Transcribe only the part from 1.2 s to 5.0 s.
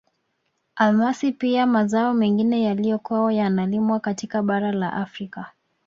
pia mazao mengine yaliyokuwa yanalimwa katika bara la